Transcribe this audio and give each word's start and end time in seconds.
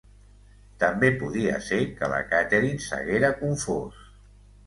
També 0.83 1.09
podia 1.23 1.59
ser 1.65 1.77
que 1.99 2.09
la 2.13 2.23
Catherine 2.31 2.85
s’haguera 2.87 3.31
confòs... 3.45 4.01